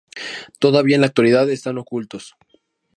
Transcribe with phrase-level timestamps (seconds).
[0.57, 2.33] Todavía en la actualidad están ocultos.